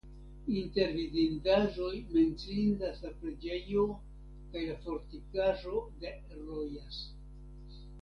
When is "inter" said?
0.59-0.93